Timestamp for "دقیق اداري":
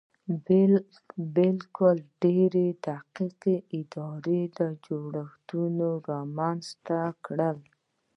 2.87-4.41